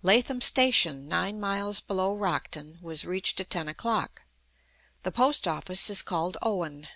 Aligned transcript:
Latham 0.00 0.40
Station, 0.40 1.08
nine 1.08 1.40
miles 1.40 1.80
below 1.80 2.14
Rockton, 2.16 2.78
was 2.80 3.04
reached 3.04 3.40
at 3.40 3.50
ten 3.50 3.66
o'clock. 3.66 4.24
The 5.02 5.10
post 5.10 5.48
office 5.48 5.90
is 5.90 6.02
called 6.02 6.36
Owen. 6.40 6.86